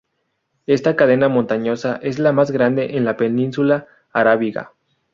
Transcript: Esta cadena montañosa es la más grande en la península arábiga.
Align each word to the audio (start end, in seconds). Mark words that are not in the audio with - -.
Esta 0.65 0.95
cadena 0.95 1.29
montañosa 1.29 1.97
es 2.01 2.17
la 2.17 2.31
más 2.31 2.49
grande 2.49 2.97
en 2.97 3.05
la 3.05 3.17
península 3.17 3.85
arábiga. 4.11 4.71